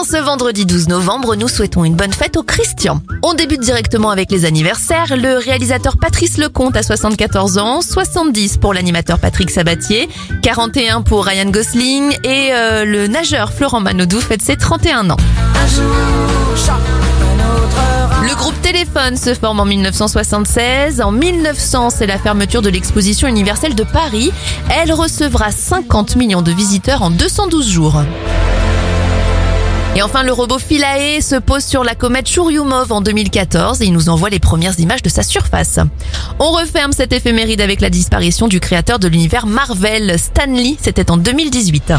en 0.00 0.04
ce 0.04 0.16
vendredi 0.16 0.64
12 0.64 0.88
novembre, 0.88 1.36
nous 1.36 1.46
souhaitons 1.46 1.84
une 1.84 1.94
bonne 1.94 2.12
fête 2.12 2.38
au 2.38 2.42
Christian. 2.42 3.02
On 3.22 3.34
débute 3.34 3.60
directement 3.60 4.08
avec 4.08 4.30
les 4.30 4.46
anniversaires. 4.46 5.14
Le 5.14 5.36
réalisateur 5.36 5.98
Patrice 5.98 6.38
Lecomte 6.38 6.74
a 6.76 6.82
74 6.82 7.58
ans, 7.58 7.82
70 7.82 8.56
pour 8.56 8.72
l'animateur 8.72 9.18
Patrick 9.18 9.50
Sabatier, 9.50 10.08
41 10.42 11.02
pour 11.02 11.26
Ryan 11.26 11.50
Gosling 11.50 12.16
et 12.24 12.48
euh, 12.52 12.86
le 12.86 13.08
nageur 13.08 13.52
Florent 13.52 13.80
Manodou 13.80 14.20
fête 14.20 14.40
ses 14.40 14.56
31 14.56 15.10
ans. 15.10 15.18
Le 18.22 18.34
groupe 18.36 18.58
Téléphone 18.62 19.18
se 19.18 19.34
forme 19.34 19.60
en 19.60 19.66
1976. 19.66 21.02
En 21.02 21.12
1900, 21.12 21.90
c'est 21.90 22.06
la 22.06 22.16
fermeture 22.16 22.62
de 22.62 22.70
l'exposition 22.70 23.28
universelle 23.28 23.74
de 23.74 23.84
Paris. 23.84 24.32
Elle 24.70 24.92
recevra 24.92 25.50
50 25.50 26.16
millions 26.16 26.42
de 26.42 26.52
visiteurs 26.52 27.02
en 27.02 27.10
212 27.10 27.68
jours. 27.68 28.02
Et 30.00 30.02
enfin, 30.02 30.22
le 30.22 30.32
robot 30.32 30.58
Philae 30.58 31.20
se 31.20 31.36
pose 31.36 31.62
sur 31.62 31.84
la 31.84 31.94
comète 31.94 32.26
Churyumov 32.26 32.90
en 32.90 33.02
2014 33.02 33.82
et 33.82 33.84
il 33.84 33.92
nous 33.92 34.08
envoie 34.08 34.30
les 34.30 34.38
premières 34.38 34.80
images 34.80 35.02
de 35.02 35.10
sa 35.10 35.22
surface. 35.22 35.78
On 36.38 36.52
referme 36.52 36.92
cette 36.92 37.12
éphéméride 37.12 37.60
avec 37.60 37.82
la 37.82 37.90
disparition 37.90 38.48
du 38.48 38.60
créateur 38.60 38.98
de 38.98 39.08
l'univers 39.08 39.44
Marvel, 39.44 40.18
Stan 40.18 40.46
Lee, 40.46 40.78
c'était 40.80 41.10
en 41.10 41.18
2018. 41.18 41.92